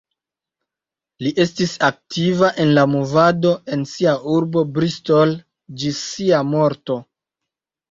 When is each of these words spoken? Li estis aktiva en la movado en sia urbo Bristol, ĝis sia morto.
Li 1.25 1.33
estis 1.43 1.73
aktiva 1.87 2.49
en 2.63 2.71
la 2.79 2.87
movado 2.95 3.53
en 3.77 3.85
sia 3.93 4.17
urbo 4.39 4.65
Bristol, 4.81 5.37
ĝis 5.85 6.03
sia 6.09 6.43
morto. 6.57 7.01